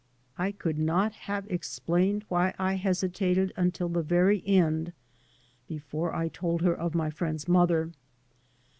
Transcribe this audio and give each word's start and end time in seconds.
1 0.37 0.53
could 0.53 0.79
not 0.79 1.13
have 1.13 1.45
explained 1.47 2.25
why 2.27 2.55
I 2.57 2.73
hesitated 2.73 3.53
until 3.55 3.87
the 3.87 4.01
very 4.01 4.41
end 4.47 4.93
before 5.67 6.15
I 6.15 6.27
told 6.27 6.63
her 6.63 6.73
of 6.73 6.95
my 6.95 7.11
friend's 7.11 7.47
mother. 7.47 7.91